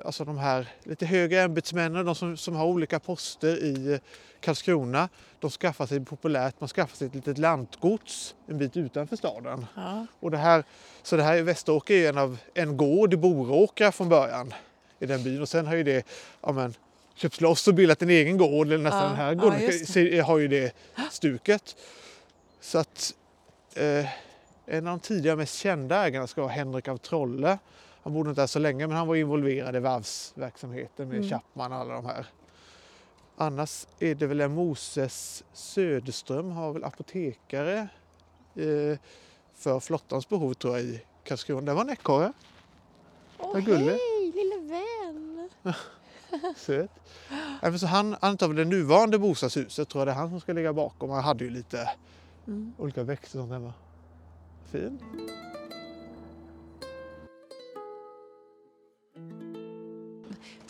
alltså 0.05 0.25
de 0.25 0.39
här 0.39 0.69
lite 0.83 1.07
högre 1.07 1.43
ämbetsmännen, 1.43 2.07
de 2.07 2.15
som, 2.15 2.37
som 2.37 2.57
har 2.57 2.67
olika 2.67 3.01
poster 3.01 3.65
i 3.65 3.93
eh, 3.93 3.99
Karlskrona, 4.41 5.09
de 5.41 5.51
skaffar 5.51 5.87
sig 5.87 6.05
populärt, 6.05 6.55
man 6.59 6.69
skaffar 6.69 6.97
sig 6.97 7.07
ett 7.07 7.15
litet 7.15 7.39
lantgods 7.39 8.35
en 8.47 8.59
bit 8.59 8.77
utanför 8.77 9.17
staden. 9.17 9.67
Ja. 9.75 10.07
Och 10.21 10.31
det 10.31 10.37
här, 10.37 10.65
så 11.03 11.17
det 11.17 11.23
här 11.23 11.43
Västeråker 11.43 11.95
är 11.95 12.09
en, 12.09 12.19
av, 12.19 12.39
en 12.55 12.77
gård 12.77 13.15
i 13.15 13.17
Boråkra 13.17 13.93
från 13.93 14.09
början 14.09 14.55
i 14.99 15.07
den 15.07 15.23
byn 15.23 15.43
och 15.43 15.49
sen 15.49 15.67
har 15.67 15.75
ju 15.75 15.83
det 15.83 16.07
ja, 16.43 16.53
men, 16.53 16.75
köpts 17.15 17.41
loss 17.41 17.69
och 17.69 17.75
bildat 17.75 18.03
en 18.03 18.11
egen 18.11 18.39
gård. 18.39 18.67
Eller 18.67 18.79
nästan 18.79 19.03
Ja, 19.03 19.09
den 19.09 19.17
här 19.17 19.29
ja, 19.29 19.35
gården 19.35 19.73
se- 19.87 20.21
har 20.21 20.39
ju 20.39 20.49
det 20.49 20.75
stuket. 21.11 21.77
Så 22.61 22.79
att 22.79 23.15
eh, 23.75 24.07
en 24.67 24.87
av 24.87 24.99
de 24.99 25.01
tidigare 25.01 25.37
mest 25.37 25.55
kända 25.55 26.07
ägarna 26.07 26.27
ska 26.27 26.41
vara 26.41 26.53
Henrik 26.53 26.89
av 26.89 26.97
Trolle. 26.97 27.59
Han 28.07 28.13
bodde 28.13 28.31
inte 28.31 28.43
där 28.43 28.47
så 28.47 28.59
länge 28.59 28.87
men 28.87 28.97
han 28.97 29.07
var 29.09 29.17
involverad 29.17 29.77
i 29.77 29.79
varvsverksamheten 29.79 31.09
med 31.09 31.17
Mm. 31.17 31.29
Chapman 31.31 31.73
och 31.73 31.79
alla 31.79 31.95
de 31.95 32.07
här. 32.07 32.27
Annars 33.37 33.87
är 33.99 34.15
det 34.15 34.27
väl 34.27 34.41
en 34.41 34.55
Moses 34.55 35.45
Söderström 35.53 36.51
har 36.51 36.73
väl 36.73 36.85
apotekare 36.85 37.89
eh, 38.55 38.99
för 39.55 39.81
flottans 39.81 40.29
behov 40.29 40.55
tror 40.55 40.77
jag 40.77 40.87
i 40.87 41.03
Karlskrona. 41.25 41.61
Det 41.67 41.75
var 41.75 41.81
en 41.83 41.91
ekorre. 41.91 42.33
Åh, 43.39 43.55
hej 43.59 44.33
lille 44.35 44.57
vän! 44.69 45.49
Söt. 46.57 46.91
Även 47.63 47.79
så 47.79 47.87
han, 47.87 48.17
väl 48.49 48.57
det 48.57 48.65
nuvarande 48.65 49.19
bostadshuset 49.19 49.89
tror 49.89 50.01
jag 50.01 50.09
det 50.09 50.13
är 50.13 50.17
han 50.17 50.31
som 50.31 50.41
ska 50.41 50.53
ligga 50.53 50.73
bakom. 50.73 51.11
Han 51.11 51.25
hade 51.25 51.45
ju 51.45 51.51
lite 51.51 51.91
Mm. 52.47 52.73
olika 52.79 53.03
växter 53.03 53.39
och 53.39 53.43
sånt 53.43 53.53
hemma. 53.53 53.73
Fin. 54.71 54.99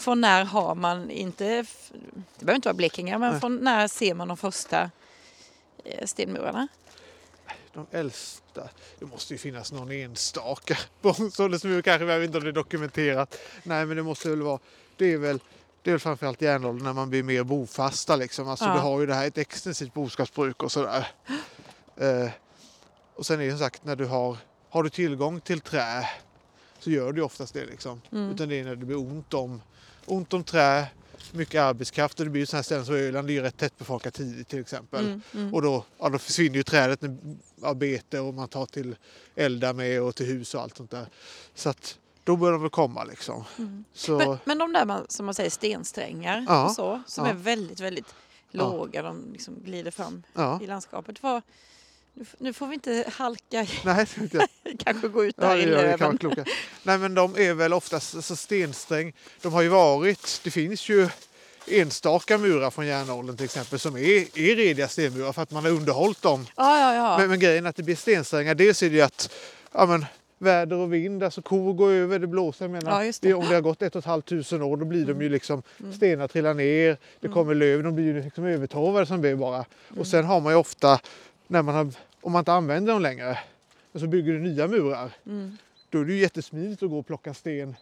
Från 0.06 0.20
när 0.20 0.44
har 0.44 0.74
man 0.74 1.10
inte, 1.10 1.44
det 2.38 2.44
behöver 2.44 2.56
inte 2.56 2.68
vara 2.68 2.74
Blekinge, 2.74 3.18
men 3.18 3.30
Nej. 3.30 3.40
från 3.40 3.56
när 3.56 3.88
ser 3.88 4.14
man 4.14 4.28
de 4.28 4.36
första 4.36 4.90
eh, 5.84 6.06
stenmurarna? 6.06 6.68
De 7.72 7.86
äldsta, 7.90 8.68
det 8.98 9.06
måste 9.06 9.34
ju 9.34 9.38
finnas 9.38 9.72
någon 9.72 9.90
enstaka 9.90 10.78
bronsåldersmur 11.02 11.82
kanske, 11.82 12.06
jag 12.06 12.18
vet 12.18 12.26
inte 12.26 12.38
om 12.38 12.44
det 12.44 12.50
är 12.50 12.52
dokumenterat. 12.52 13.38
Nej 13.62 13.86
men 13.86 13.96
det 13.96 14.02
måste 14.02 14.30
väl 14.30 14.42
vara, 14.42 14.58
det 14.96 15.12
är 15.12 15.18
väl 15.18 15.38
det 15.82 15.90
är 15.90 15.92
väl 15.92 16.00
framförallt 16.00 16.42
järnåldern 16.42 16.84
när 16.84 16.92
man 16.92 17.10
blir 17.10 17.22
mer 17.22 17.42
bofasta 17.42 18.16
liksom. 18.16 18.48
Alltså 18.48 18.64
Ja. 18.64 18.74
du 18.74 18.78
har 18.80 19.00
ju 19.00 19.06
det 19.06 19.14
här 19.14 19.26
ett 19.26 19.38
extensivt 19.38 19.94
boskapsbruk 19.94 20.62
och 20.62 20.72
sådär. 20.72 21.06
Eh, 21.96 22.28
och 23.14 23.26
sen 23.26 23.40
är 23.40 23.44
det 23.44 23.50
som 23.50 23.58
sagt 23.58 23.84
när 23.84 23.96
du 23.96 24.04
har, 24.04 24.36
har 24.68 24.82
du 24.82 24.90
tillgång 24.90 25.40
till 25.40 25.60
trä 25.60 26.08
så 26.78 26.90
gör 26.90 27.12
du 27.12 27.22
oftast 27.22 27.54
det 27.54 27.66
liksom. 27.66 28.00
Mm. 28.12 28.30
Utan 28.30 28.48
det 28.48 28.60
är 28.60 28.64
när 28.64 28.76
det 28.76 28.86
blir 28.86 28.98
ont 28.98 29.34
om, 29.34 29.62
ont 30.06 30.34
om 30.34 30.44
trä, 30.44 30.86
mycket 31.32 31.60
arbetskraft 31.60 32.20
och 32.20 32.26
det 32.26 32.30
blir 32.30 32.42
ju 32.42 32.46
sådana 32.46 32.58
här 32.58 32.62
ställen 32.62 32.86
som 32.86 32.94
Öland, 32.94 33.28
det 33.28 33.32
är 33.32 33.34
ju 33.34 33.42
rätt 33.42 33.56
tättbefolkat 33.56 34.14
tidigt 34.14 34.48
till 34.48 34.60
exempel. 34.60 35.06
Mm, 35.06 35.22
mm. 35.34 35.54
Och 35.54 35.62
då, 35.62 35.84
ja, 35.98 36.08
då 36.08 36.18
försvinner 36.18 36.56
ju 36.56 36.62
trädet 36.62 37.00
av 37.62 37.76
bete 37.76 38.20
och 38.20 38.34
man 38.34 38.48
tar 38.48 38.66
till 38.66 38.96
elda 39.34 39.72
med 39.72 40.02
och 40.02 40.14
till 40.14 40.26
hus 40.26 40.54
och 40.54 40.62
allt 40.62 40.76
sånt 40.76 40.90
där. 40.90 41.06
Så 41.54 41.68
att 41.68 41.98
då 42.24 42.36
börjar 42.36 42.52
de 42.52 42.62
väl 42.62 42.70
komma 42.70 43.04
liksom. 43.04 43.44
Mm. 43.58 43.84
Så, 43.92 44.18
Men, 44.18 44.38
men 44.44 44.58
de 44.58 44.72
där 44.72 44.84
man, 44.84 45.06
som 45.08 45.26
man 45.26 45.34
säger 45.34 45.50
stensträngar 45.50 46.44
Ja, 46.48 46.64
och 46.64 46.70
så, 46.70 47.02
som 47.06 47.24
ja. 47.24 47.30
är 47.30 47.34
väldigt, 47.34 47.80
väldigt 47.80 48.14
låga, 48.50 49.02
de 49.02 49.32
liksom 49.32 49.54
glider 49.64 49.90
fram 49.90 50.22
i 50.62 50.66
landskapet. 50.66 51.22
Vad, 51.22 51.42
nu, 52.38 52.52
får 52.52 52.66
vi 52.66 52.74
inte 52.74 53.04
halka, 53.16 53.66
Nej, 53.84 54.06
jag. 54.32 54.48
kanske 54.84 55.08
gå 55.08 55.24
ut 55.24 55.34
Ja, 55.38 55.48
där 55.48 55.56
det 55.56 55.62
i 55.62 55.66
löven. 55.66 56.18
kloka. 56.18 56.44
Nej 56.82 56.98
men 56.98 57.14
de 57.14 57.36
är 57.36 57.54
väl 57.54 57.72
oftast 57.72 58.14
alltså 58.14 58.36
stensträng. 58.36 59.12
De 59.42 59.52
har 59.52 59.62
ju 59.62 59.68
varit, 59.68 60.40
det 60.44 60.50
finns 60.50 60.88
ju 60.88 61.08
enstaka 61.68 62.38
murar 62.38 62.70
från 62.70 62.86
järnåldern 62.86 63.36
till 63.36 63.44
exempel 63.44 63.78
som 63.78 63.96
är, 63.96 64.38
är 64.38 64.56
rediga 64.56 64.88
stenmurar 64.88 65.32
för 65.32 65.42
att 65.42 65.50
man 65.50 65.64
har 65.64 65.70
underhållit 65.70 66.22
dem. 66.22 66.46
Ja, 66.56 66.80
ja, 66.80 66.94
ja. 66.94 67.18
Men, 67.18 67.30
men 67.30 67.38
grejen 67.40 67.66
att 67.66 67.76
det 67.76 67.82
blir 67.82 67.96
stensträngar, 67.96 68.54
dels 68.54 68.82
är 68.82 68.90
det 68.90 68.96
ju 68.96 69.02
att 69.02 69.30
ja, 69.72 69.86
men, 69.86 70.04
väder 70.38 70.76
och 70.76 70.92
vind, 70.94 71.22
alltså 71.22 71.42
kor 71.42 71.72
går 71.72 71.90
över, 71.90 72.18
det 72.18 72.26
blåser. 72.26 72.64
Jag 72.64 72.72
menar, 72.72 72.90
Ja, 72.90 73.04
just 73.04 73.22
det. 73.22 73.28
Mm. 73.28 73.40
om 73.42 73.48
det 73.48 73.54
har 73.54 73.60
gått 73.62 73.82
ett 73.82 73.94
och 73.94 73.98
ett 73.98 74.04
halvt 74.04 74.26
tusen 74.26 74.62
år 74.62 74.76
då 74.76 74.84
blir 74.84 75.04
de 75.06 75.22
ju 75.22 75.28
liksom, 75.28 75.62
stenar 75.96 76.28
trillar 76.28 76.54
ner, 76.54 76.96
det 77.20 77.28
kommer 77.28 77.54
löv, 77.54 77.82
de 77.82 77.94
blir 77.94 78.04
ju 78.04 78.22
liksom 78.22 78.44
övertorvade 78.44 79.06
som 79.06 79.22
det 79.22 79.36
bara. 79.36 79.54
Mm. 79.56 80.00
Och 80.00 80.06
sen 80.06 80.24
har 80.24 80.40
man 80.40 80.52
ju 80.52 80.56
ofta, 80.58 81.00
när 81.46 81.62
man 81.62 81.74
har, 81.74 81.92
om 82.20 82.32
man 82.32 82.38
inte 82.40 82.52
använder 82.52 82.92
dem 82.92 83.02
längre, 83.02 83.38
och 83.92 84.00
så 84.00 84.06
bygger 84.06 84.32
du 84.32 84.38
nya 84.40 84.66
murar, 84.68 85.10
Mm. 85.26 85.56
då 85.90 86.00
är 86.00 86.04
det 86.04 86.12
ju 86.12 86.20
jättesmidigt 86.20 86.82
att 86.82 86.90
gå 86.90 86.98
och 86.98 87.06
plocka 87.06 87.34
sten 87.34 87.76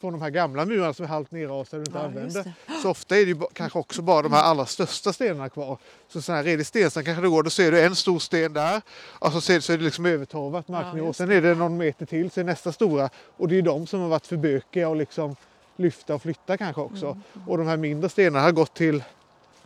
från 0.00 0.12
de 0.12 0.22
här 0.22 0.30
gamla 0.30 0.64
murarna 0.64 0.94
som 0.94 1.04
är 1.04 1.08
halvt 1.08 1.30
nerrasade 1.30 1.82
och 1.82 1.88
inte 1.88 1.98
Ja, 1.98 2.04
använder. 2.04 2.52
Så 2.82 2.90
ofta 2.90 3.16
är 3.16 3.20
det 3.26 3.30
ju 3.30 3.40
kanske 3.52 3.78
också 3.78 4.02
bara 4.02 4.22
de 4.22 4.32
här 4.32 4.42
allra 4.42 4.66
största 4.66 5.12
stenarna 5.12 5.48
kvar. 5.48 5.78
Så 6.08 6.22
sån 6.22 6.34
här 6.34 6.42
redig 6.44 6.66
stenstrand 6.66 7.06
kanske 7.06 7.22
det 7.22 7.28
går, 7.28 7.42
då 7.42 7.50
ser 7.50 7.72
du 7.72 7.80
en 7.84 7.94
stor 7.96 8.18
sten 8.18 8.52
där 8.52 8.82
och 9.18 9.32
så, 9.32 9.40
ser, 9.40 9.60
så 9.60 9.72
är 9.72 9.78
det 9.78 9.84
liksom 9.84 10.06
övertorvat 10.06 10.68
marknivå. 10.68 11.06
just 11.06 11.16
Sen 11.18 11.30
är 11.30 11.42
det 11.42 11.54
någon 11.54 11.76
meter 11.76 12.06
till, 12.06 12.30
så 12.30 12.40
är 12.40 12.44
nästa 12.44 12.72
stora. 12.72 13.10
Och 13.36 13.48
det 13.48 13.58
är 13.58 13.62
de 13.62 13.86
som 13.86 14.00
har 14.00 14.08
varit 14.08 14.26
för 14.26 14.36
bökiga 14.36 14.88
och 14.88 14.96
liksom 14.96 15.36
lyfta 15.76 16.14
och 16.14 16.22
flytta 16.22 16.56
kanske 16.56 16.80
också. 16.80 17.06
Mm, 17.06 17.48
Och 17.48 17.58
de 17.58 17.66
här 17.66 17.76
mindre 17.76 18.08
stenarna 18.10 18.40
har 18.44 18.52
gått 18.52 18.74
till 18.74 19.02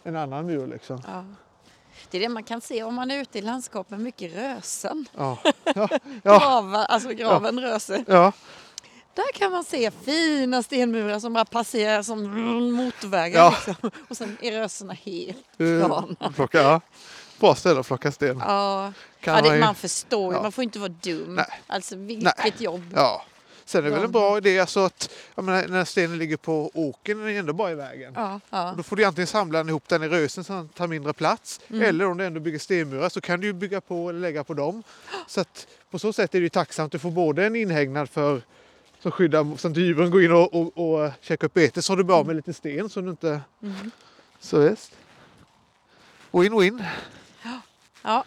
en 0.02 0.16
annan 0.16 0.46
mur 0.46 0.66
liksom. 0.66 1.02
Ja. 1.06 1.24
Det 2.10 2.16
är 2.18 2.20
det 2.20 2.28
man 2.28 2.42
kan 2.44 2.60
se 2.60 2.82
om 2.82 2.94
man 2.94 3.10
är 3.10 3.20
ute 3.20 3.38
i 3.38 3.42
landskapet, 3.42 4.00
mycket 4.00 4.34
rösen. 4.34 5.06
Ja, 5.16 5.38
ja, 5.64 5.88
ja, 6.22 6.38
Grava, 6.38 6.84
alltså 6.84 7.08
graven 7.08 7.60
röse. 7.60 8.04
ja. 8.08 8.32
Där 9.14 9.32
kan 9.34 9.52
man 9.52 9.64
se 9.64 9.90
fina 10.04 10.62
stenmurar 10.62 11.18
som 11.18 11.32
bara 11.32 11.44
passerar 11.44 12.02
som 12.02 12.22
motorvägar. 12.72 13.40
Ja. 13.44 13.54
Liksom. 13.66 13.90
Och 14.08 14.16
sen 14.16 14.36
är 14.42 14.52
rösena 14.52 14.92
helt 14.92 15.60
Eh, 15.60 15.86
plana. 15.86 16.32
plocka, 16.34 16.62
ja. 16.62 16.80
Bra 17.40 17.54
ställe 17.54 17.80
att 17.80 17.86
plocka 17.86 18.12
sten. 18.12 18.38
Ja, 18.46 18.92
ja 19.20 19.36
det, 19.36 19.42
man 19.48 19.54
ju- 19.54 19.60
man 19.60 19.74
förstår 19.74 20.32
ju, 20.32 20.38
ja. 20.38 20.42
man 20.42 20.52
får 20.52 20.64
inte 20.64 20.78
vara 20.78 20.88
dum. 20.88 21.34
Nej. 21.34 21.46
Alltså 21.66 21.96
vilket 21.96 22.38
Nej. 22.44 22.52
jobb. 22.58 22.92
Ja. 22.94 23.24
Sen 23.72 23.78
är 23.78 23.82
det 23.84 23.90
väl 23.90 23.98
Ja. 24.00 24.04
en 24.04 24.12
bra 24.12 24.38
idé 24.38 24.58
alltså 24.58 24.80
att 24.80 25.10
menar, 25.34 25.68
när 25.68 25.84
stenen 25.84 26.18
ligger 26.18 26.36
på 26.36 26.70
åkern 26.74 27.22
är 27.22 27.26
den 27.26 27.36
ändå 27.36 27.52
bara 27.52 27.70
i 27.70 27.74
vägen. 27.74 28.12
Ja, 28.16 28.40
ja. 28.50 28.74
Då 28.76 28.82
får 28.82 28.96
du 28.96 29.04
antingen 29.04 29.26
samla 29.26 29.60
ihop 29.60 29.88
den 29.88 30.02
i 30.02 30.08
rösen 30.08 30.44
så 30.44 30.52
den 30.52 30.68
tar 30.68 30.86
mindre 30.86 31.12
plats. 31.12 31.60
Mm. 31.68 31.82
Eller 31.82 32.06
om 32.06 32.18
du 32.18 32.24
ändå 32.24 32.40
bygger 32.40 32.58
stenmurar 32.58 33.08
så 33.08 33.20
kan 33.20 33.40
du 33.40 33.52
bygga 33.52 33.80
på 33.80 34.08
eller 34.08 34.20
lägga 34.20 34.44
på 34.44 34.54
dem. 34.54 34.82
Så 35.26 35.40
att 35.40 35.66
på 35.90 35.98
så 35.98 36.12
sätt 36.12 36.34
är 36.34 36.40
det 36.40 36.50
tacksamt. 36.50 36.92
Du 36.92 36.98
får 36.98 37.10
både 37.10 37.46
en 37.46 37.56
inhägnad 37.56 38.10
för 38.10 38.42
som 39.02 39.12
skyddar 39.12 39.56
så 39.56 39.68
att 39.68 39.76
djuren 39.76 40.10
går 40.10 40.22
in 40.22 40.32
och, 40.32 40.54
och, 40.54 40.94
och 41.04 41.10
käkar 41.20 41.46
upp 41.46 41.54
bete. 41.54 41.82
Så 41.82 41.92
har 41.92 41.96
du 41.96 42.04
bara 42.04 42.24
med 42.24 42.36
lite 42.36 42.52
sten 42.52 42.88
så 42.88 43.00
du 43.00 43.10
inte... 43.10 43.40
Mm. 43.62 43.90
Så 44.40 44.58
visst. 44.58 44.92
Win-win. 46.30 46.84
ja. 48.02 48.24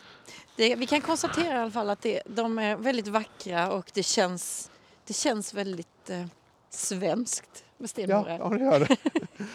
Det, 0.55 0.75
vi 0.75 0.85
kan 0.85 1.01
konstatera 1.01 1.55
i 1.55 1.57
alla 1.61 1.71
fall 1.71 1.89
att 1.89 2.01
det, 2.01 2.21
de 2.25 2.59
är 2.59 2.75
väldigt 2.75 3.07
vackra 3.07 3.71
och 3.71 3.91
det 3.93 4.03
känns, 4.03 4.69
det 5.05 5.13
känns 5.13 5.53
väldigt 5.53 6.09
eh, 6.09 6.25
svenskt 6.69 7.63
med 7.77 7.83
Ja, 7.83 7.87
stenmurar. 7.87 8.37
ja, 8.39 8.49
det 8.49 8.63
gör 8.63 8.79
det. 8.79 8.97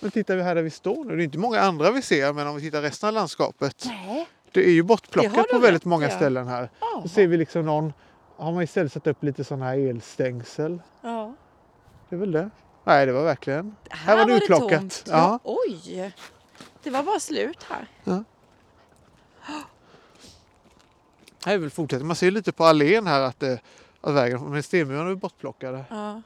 Men 0.00 0.10
tittar 0.10 0.36
vi 0.36 0.42
här 0.42 0.54
där 0.54 0.62
vi 0.62 0.70
står 0.70 1.04
nu, 1.04 1.16
det 1.16 1.22
är 1.22 1.24
inte 1.24 1.38
många 1.38 1.60
andra 1.60 1.90
vi 1.90 2.02
ser, 2.02 2.32
men 2.32 2.46
om 2.46 2.56
vi 2.56 2.60
tittar 2.62 2.82
resten 2.82 3.06
av 3.08 3.12
landskapet. 3.14 3.84
Nej, 3.86 4.28
Det 4.52 4.66
är 4.68 4.70
ju 4.72 4.82
bortplockat 4.82 5.48
på 5.48 5.58
väldigt 5.58 5.84
många 5.84 6.06
i, 6.06 6.10
ja. 6.10 6.16
ställen 6.16 6.48
här. 6.48 6.70
Ja. 6.80 7.00
Så 7.02 7.08
ser 7.08 7.26
vi 7.26 7.36
liksom 7.36 7.66
någon, 7.66 7.92
har 8.36 8.52
man 8.52 8.62
istället 8.62 8.92
satt 8.92 9.06
upp 9.06 9.22
lite 9.22 9.44
sådana 9.44 9.64
här 9.64 9.78
elstängsel. 9.78 10.82
ja. 11.02 11.34
Det 12.08 12.16
är 12.16 12.20
väl 12.20 12.32
det. 12.32 12.50
Nej, 12.84 13.06
det 13.06 13.12
var 13.12 13.24
verkligen. 13.24 13.76
Här, 13.90 14.16
var 14.16 14.26
det 14.26 14.32
utplockat. 14.32 14.80
tomt. 14.80 15.04
Ja. 15.06 15.38
Oj! 15.44 16.12
Det 16.82 16.90
var 16.90 17.02
bara 17.02 17.20
slut 17.20 17.62
här. 17.70 17.88
Här 21.44 21.54
är 21.54 21.58
väl 21.58 21.70
fortsätter. 21.70 22.04
Man 22.04 22.16
ser 22.16 22.30
lite 22.30 22.52
på 22.52 22.64
allén 22.64 23.06
här 23.06 23.20
att, 23.20 23.40
det, 23.40 23.60
att 24.08 24.14
vägen, 24.14 24.50
men 24.50 24.62
stenmurarna 24.62 25.10
är 25.10 25.14
bortplockade. 25.14 25.84
Ja. 25.90 26.22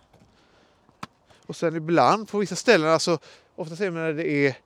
Och 1.46 1.56
sen 1.56 1.76
ibland 1.76 2.28
på 2.28 2.38
vissa 2.38 2.56
ställen, 2.56 2.88
alltså 2.90 3.18
ofta 3.56 3.76
ser 3.76 3.90
man 3.90 4.02
när 4.02 4.12
det 4.12 4.28
är 4.30 4.56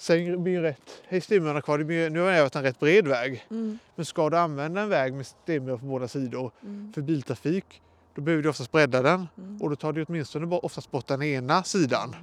Sen 0.00 0.42
blir 0.42 0.52
ju 0.52 0.62
rätt, 0.62 1.02
är 1.08 1.20
stenmurarna 1.20 1.60
kvar, 1.60 1.78
det 1.78 1.84
blir, 1.84 2.10
nu 2.10 2.20
har 2.20 2.32
det 2.32 2.40
varit 2.42 2.56
en 2.56 2.62
rätt 2.62 2.80
bred 2.80 3.08
väg. 3.08 3.46
Mm, 3.50 3.78
Men 3.94 4.04
ska 4.04 4.30
du 4.30 4.36
använda 4.36 4.80
en 4.80 4.88
väg 4.88 5.14
med 5.14 5.26
stenmurar 5.26 5.76
på 5.76 5.84
båda 5.86 6.08
sidor 6.08 6.50
mm, 6.62 6.92
för 6.92 7.02
biltrafik, 7.02 7.82
då 8.14 8.22
behöver 8.22 8.42
du 8.42 8.48
oftast 8.48 8.72
bredda 8.72 9.02
den. 9.02 9.28
mm. 9.38 9.62
Och 9.62 9.70
då 9.70 9.76
tar 9.76 9.92
det 9.92 10.04
åtminstone 10.08 10.56
oftast 10.56 10.90
bort 10.90 11.06
den 11.06 11.22
ena 11.22 11.62
sidan. 11.62 12.16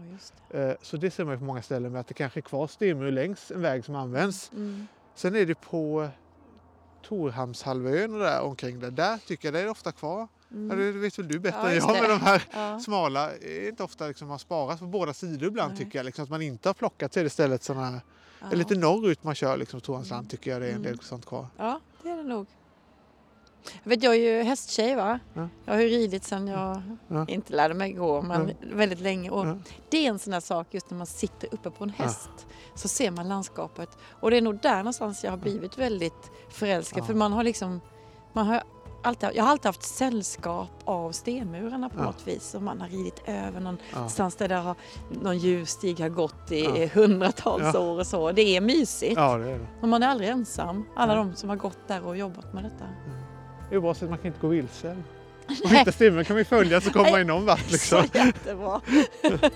Ja, 0.51 0.57
det. 0.59 0.69
Eh, 0.69 0.75
Så 0.81 0.97
det 0.97 1.11
ser 1.11 1.23
man 1.25 1.33
ju 1.33 1.39
på 1.39 1.45
många 1.45 1.61
ställen 1.61 1.91
med 1.91 1.99
att 2.01 2.07
det 2.07 2.13
kanske 2.13 2.39
är 2.39 2.41
kvar 2.41 2.67
stenmur 2.67 3.11
längs 3.11 3.51
en 3.51 3.61
väg 3.61 3.85
som 3.85 3.95
används. 3.95 4.51
Mm. 4.53 4.87
Sen 5.15 5.35
är 5.35 5.45
det 5.45 5.55
på 5.61 6.07
Torhamnshalvön 7.07 8.13
och 8.13 8.19
där 8.19 8.41
omkring 8.41 8.79
där. 8.79 8.91
Där 8.91 9.17
tycker 9.27 9.47
jag 9.47 9.53
det 9.53 9.59
är 9.59 9.69
ofta 9.69 9.91
kvar. 9.91 10.19
Ja, 10.19 10.27
Mm. 10.57 10.77
det 10.77 10.91
vet 10.91 11.19
väl 11.19 11.27
du 11.27 11.39
bättre 11.39 11.59
Ja, 11.63 11.69
än 11.69 11.75
jag. 11.75 12.01
Men 12.01 12.09
de 12.09 12.19
här 12.21 12.43
Ja. 12.53 12.79
smala 12.79 13.31
är 13.31 13.69
inte 13.69 13.83
ofta 13.83 14.07
liksom 14.07 14.29
har 14.29 14.37
sparats 14.37 14.79
på 14.79 14.85
båda 14.87 15.13
sidor 15.13 15.47
ibland 15.47 15.73
Nej. 15.73 15.85
tycker 15.85 15.99
jag. 15.99 16.05
Liksom, 16.05 16.23
att 16.23 16.29
man 16.29 16.41
inte 16.41 16.69
har 16.69 16.73
plockat 16.73 17.11
det 17.11 17.21
istället 17.21 17.63
sådana 17.63 17.85
här, 17.85 18.01
Ja. 18.39 18.47
lite 18.57 18.75
norrut 18.75 19.23
man 19.23 19.35
kör 19.35 19.57
liksom 19.57 19.81
Torhamnsland 19.81 20.19
Mm. 20.21 20.29
tycker 20.29 20.51
jag 20.51 20.61
det 20.61 20.67
är 20.67 20.71
en 20.75 20.81
del 20.81 20.91
Mm. 20.93 21.03
sånt 21.03 21.25
kvar. 21.25 21.47
Ja, 21.57 21.79
det 22.03 22.09
är 22.09 22.17
det 22.17 22.23
nog. 22.23 22.47
Jag, 23.83 23.89
vet, 23.89 24.03
jag 24.03 24.15
är 24.15 24.19
ju 24.19 24.43
hästtjej 24.43 24.95
va? 24.95 25.19
Ja. 25.33 25.47
Jag 25.65 25.73
har 25.73 25.81
ju 25.81 25.87
ridit 25.87 26.23
sedan 26.23 26.47
jag 26.47 26.81
Ja. 27.07 27.25
inte 27.27 27.53
lärde 27.53 27.73
mig 27.73 27.93
gå, 27.93 28.21
men 28.21 28.51
väldigt 28.73 28.99
länge. 28.99 29.29
Och 29.29 29.47
Ja. 29.47 29.57
Det 29.89 30.05
är 30.05 30.09
en 30.09 30.19
sån 30.19 30.31
där 30.31 30.39
sak 30.39 30.67
just 30.71 30.89
när 30.89 30.97
man 30.97 31.07
sitter 31.07 31.49
uppe 31.53 31.69
på 31.71 31.83
en 31.83 31.89
häst 31.89 32.29
så 32.75 32.87
ser 32.87 33.11
man 33.11 33.27
landskapet. 33.27 33.89
Och 34.19 34.31
det 34.31 34.37
är 34.37 34.41
nog 34.41 34.59
där 34.61 34.77
någonstans 34.77 35.23
jag 35.23 35.31
har 35.31 35.37
blivit 35.37 35.77
väldigt 35.77 36.31
förälskad. 36.49 36.99
Ja. 37.03 37.05
För 37.05 37.13
man 37.13 37.33
har 37.33 37.43
liksom, 37.43 37.81
man 38.33 38.47
har 38.47 38.63
alltid, 39.03 39.29
jag 39.33 39.43
har 39.43 39.51
alltid 39.51 39.65
haft 39.65 39.83
sällskap 39.83 40.69
av 40.85 41.11
stenmurarna 41.11 41.89
på 41.89 41.99
Ja. 41.99 42.03
något 42.03 42.27
vis. 42.27 42.55
Och 42.55 42.61
man 42.61 42.81
har 42.81 42.87
ridit 42.89 43.21
över 43.25 43.61
Ja. 43.61 43.75
någonstans 43.93 44.35
där 44.35 44.47
det 44.47 44.55
har, 44.55 44.75
någon 45.21 45.37
djurstig 45.37 45.99
har 45.99 46.09
gått 46.09 46.51
i 46.51 46.63
Ja. 46.63 46.87
hundratals 47.01 47.73
Ja. 47.73 47.79
år 47.79 47.99
och 47.99 48.07
så. 48.07 48.31
Det 48.31 48.41
är 48.41 48.61
mysigt. 48.61 49.13
ja, 49.15 49.37
det 49.37 49.49
är 49.51 49.59
det. 49.59 49.67
Och 49.81 49.87
man 49.87 50.03
är 50.03 50.07
aldrig 50.07 50.29
ensam. 50.29 50.85
Alla 50.95 51.15
de 51.15 51.35
som 51.35 51.49
har 51.49 51.55
gått 51.55 51.87
där 51.87 52.05
och 52.05 52.17
jobbat 52.17 52.53
med 52.53 52.63
detta. 52.63 52.85
Det 53.69 53.75
är 53.75 53.79
bra 53.79 53.93
så 53.93 54.05
att 54.05 54.09
man 54.09 54.19
kan 54.19 54.27
inte 54.27 54.39
gå 54.39 54.47
vilse. 54.47 54.95
Nej. 55.47 55.77
hitta 55.77 55.91
stenmur 55.91 56.23
kan 56.23 56.37
ju 56.37 56.45
följa 56.45 56.81
så 56.81 56.91
kommer 56.91 57.11
man 57.11 57.19
ju 57.19 57.25
någon 57.25 57.45
vart 57.45 57.71
liksom. 57.71 58.07
Så 58.07 58.17
jättebra. 58.17 58.81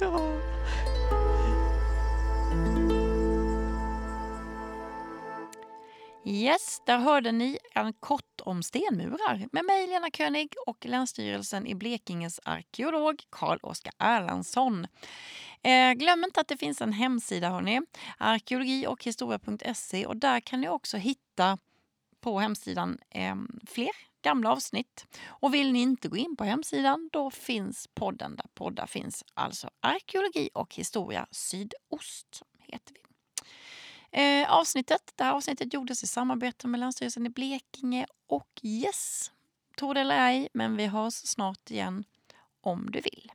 ja. 0.00 0.20
Yes, 6.28 6.82
där 6.86 6.98
hörde 6.98 7.32
ni 7.32 7.58
en 7.74 7.92
kort 7.92 8.40
om 8.42 8.62
stenmurar 8.62 9.48
med 9.52 9.64
mig 9.64 9.86
Lena 9.86 10.10
König 10.10 10.54
och 10.66 10.86
Länsstyrelsen 10.86 11.66
i 11.66 11.74
Blekinges 11.74 12.40
arkeolog 12.44 13.22
Carl-Oskar 13.30 13.92
Erlandsson. 13.98 14.86
Eh, 15.62 15.92
glöm 15.92 16.24
inte 16.24 16.40
att 16.40 16.48
det 16.48 16.56
finns 16.56 16.80
en 16.80 16.92
hemsida 16.92 17.48
hörni, 17.48 17.80
arkeologi 18.18 18.86
och 18.86 19.04
historia.se 19.04 20.06
och 20.06 20.16
där 20.16 20.40
kan 20.40 20.60
ni 20.60 20.68
också 20.68 20.96
hitta 20.96 21.58
på 22.26 22.40
hemsidan 22.40 22.98
eh, 23.10 23.36
fler 23.66 23.90
gamla 24.22 24.52
avsnitt. 24.52 25.06
Och 25.26 25.54
vill 25.54 25.72
ni 25.72 25.80
inte 25.80 26.08
gå 26.08 26.16
in 26.16 26.36
på 26.36 26.44
hemsidan 26.44 27.08
då 27.12 27.30
finns 27.30 27.88
podden 27.94 28.36
där 28.36 28.46
poddar 28.54 28.86
finns. 28.86 29.24
Alltså 29.34 29.70
Arkeologi 29.80 30.50
och 30.54 30.74
historia 30.74 31.26
sydost 31.30 32.42
heter 32.58 32.94
vi. 32.94 33.00
Eh, 34.20 34.52
avsnittet, 34.52 35.12
det 35.16 35.24
här 35.24 35.32
avsnittet 35.32 35.74
gjordes 35.74 36.02
i 36.02 36.06
samarbete 36.06 36.68
med 36.68 36.80
Länsstyrelsen 36.80 37.26
i 37.26 37.30
Blekinge 37.30 38.06
och 38.26 38.60
yes, 38.62 39.32
tro 39.78 39.92
det 39.92 40.00
eller 40.00 40.18
ej, 40.18 40.48
men 40.54 40.76
vi 40.76 40.86
hörs 40.86 41.14
snart 41.14 41.70
igen 41.70 42.04
om 42.60 42.90
du 42.90 43.00
vill. 43.00 43.32